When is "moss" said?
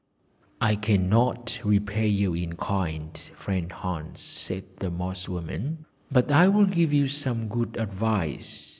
4.89-5.29